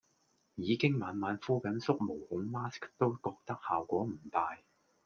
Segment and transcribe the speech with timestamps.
[0.55, 4.57] 已經晚晚敷緊縮毛孔 mask 都覺得效果唔大